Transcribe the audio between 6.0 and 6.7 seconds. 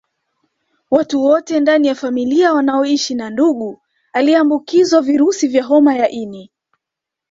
ini